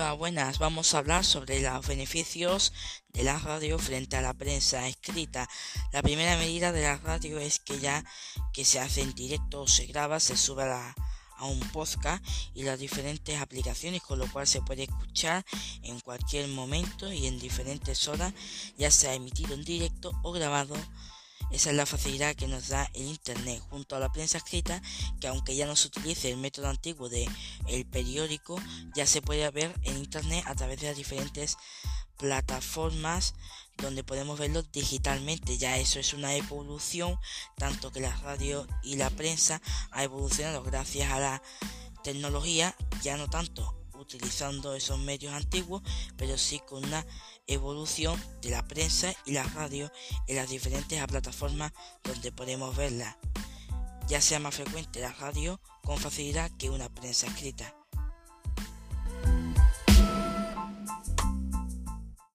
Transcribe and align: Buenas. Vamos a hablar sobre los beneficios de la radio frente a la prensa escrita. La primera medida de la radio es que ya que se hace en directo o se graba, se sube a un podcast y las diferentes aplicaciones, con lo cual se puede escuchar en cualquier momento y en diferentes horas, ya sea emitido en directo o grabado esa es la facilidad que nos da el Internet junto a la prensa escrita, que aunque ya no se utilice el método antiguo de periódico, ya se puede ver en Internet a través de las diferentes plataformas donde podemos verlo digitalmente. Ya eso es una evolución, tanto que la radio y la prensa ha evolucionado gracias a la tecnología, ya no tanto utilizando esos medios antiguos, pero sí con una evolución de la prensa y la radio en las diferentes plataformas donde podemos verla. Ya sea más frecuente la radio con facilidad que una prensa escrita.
Buenas. 0.00 0.58
Vamos 0.58 0.94
a 0.94 0.98
hablar 0.98 1.26
sobre 1.26 1.60
los 1.60 1.86
beneficios 1.86 2.72
de 3.12 3.22
la 3.22 3.38
radio 3.38 3.78
frente 3.78 4.16
a 4.16 4.22
la 4.22 4.32
prensa 4.32 4.88
escrita. 4.88 5.46
La 5.92 6.00
primera 6.00 6.38
medida 6.38 6.72
de 6.72 6.82
la 6.82 6.96
radio 6.96 7.38
es 7.38 7.60
que 7.60 7.78
ya 7.78 8.02
que 8.54 8.64
se 8.64 8.80
hace 8.80 9.02
en 9.02 9.12
directo 9.12 9.60
o 9.60 9.68
se 9.68 9.84
graba, 9.84 10.18
se 10.18 10.38
sube 10.38 10.64
a 10.64 10.94
un 11.44 11.60
podcast 11.68 12.24
y 12.54 12.62
las 12.62 12.78
diferentes 12.78 13.38
aplicaciones, 13.38 14.00
con 14.00 14.18
lo 14.18 14.26
cual 14.32 14.46
se 14.46 14.62
puede 14.62 14.84
escuchar 14.84 15.44
en 15.82 16.00
cualquier 16.00 16.48
momento 16.48 17.12
y 17.12 17.26
en 17.26 17.38
diferentes 17.38 18.08
horas, 18.08 18.32
ya 18.78 18.90
sea 18.90 19.12
emitido 19.12 19.52
en 19.52 19.64
directo 19.64 20.12
o 20.22 20.32
grabado 20.32 20.76
esa 21.50 21.70
es 21.70 21.76
la 21.76 21.86
facilidad 21.86 22.34
que 22.36 22.46
nos 22.46 22.68
da 22.68 22.88
el 22.94 23.06
Internet 23.06 23.60
junto 23.70 23.96
a 23.96 23.98
la 23.98 24.12
prensa 24.12 24.38
escrita, 24.38 24.80
que 25.20 25.28
aunque 25.28 25.56
ya 25.56 25.66
no 25.66 25.76
se 25.76 25.88
utilice 25.88 26.30
el 26.30 26.36
método 26.36 26.68
antiguo 26.68 27.08
de 27.08 27.28
periódico, 27.90 28.60
ya 28.94 29.06
se 29.06 29.22
puede 29.22 29.48
ver 29.50 29.74
en 29.82 29.96
Internet 29.96 30.44
a 30.46 30.54
través 30.54 30.80
de 30.80 30.88
las 30.88 30.96
diferentes 30.96 31.56
plataformas 32.18 33.34
donde 33.78 34.04
podemos 34.04 34.38
verlo 34.38 34.62
digitalmente. 34.62 35.58
Ya 35.58 35.78
eso 35.78 35.98
es 35.98 36.12
una 36.12 36.34
evolución, 36.34 37.18
tanto 37.56 37.90
que 37.90 38.00
la 38.00 38.14
radio 38.18 38.66
y 38.82 38.96
la 38.96 39.10
prensa 39.10 39.60
ha 39.90 40.04
evolucionado 40.04 40.62
gracias 40.62 41.10
a 41.10 41.18
la 41.18 41.42
tecnología, 42.04 42.76
ya 43.02 43.16
no 43.16 43.28
tanto 43.28 43.79
utilizando 44.14 44.74
esos 44.74 44.98
medios 44.98 45.32
antiguos, 45.32 45.82
pero 46.16 46.36
sí 46.38 46.60
con 46.66 46.84
una 46.84 47.06
evolución 47.46 48.20
de 48.42 48.50
la 48.50 48.66
prensa 48.66 49.14
y 49.26 49.32
la 49.32 49.44
radio 49.44 49.90
en 50.26 50.36
las 50.36 50.48
diferentes 50.48 51.04
plataformas 51.06 51.72
donde 52.04 52.32
podemos 52.32 52.76
verla. 52.76 53.18
Ya 54.08 54.20
sea 54.20 54.40
más 54.40 54.54
frecuente 54.54 55.00
la 55.00 55.12
radio 55.12 55.60
con 55.84 55.98
facilidad 55.98 56.50
que 56.58 56.70
una 56.70 56.88
prensa 56.88 57.26
escrita. 57.26 57.79